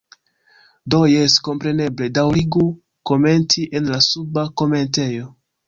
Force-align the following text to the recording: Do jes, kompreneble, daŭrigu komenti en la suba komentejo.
Do 0.93 1.01
jes, 1.11 1.35
kompreneble, 1.47 2.09
daŭrigu 2.19 2.65
komenti 3.13 3.69
en 3.81 3.93
la 3.95 4.03
suba 4.09 4.49
komentejo. 4.63 5.33